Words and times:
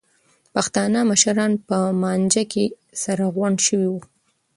پښتانه 0.53 0.99
مشران 1.11 1.51
په 1.67 1.77
مانجه 2.01 2.43
کې 2.51 2.65
سره 3.03 3.23
غونډ 3.35 3.57
شوي 3.67 3.87
وو. 3.91 4.01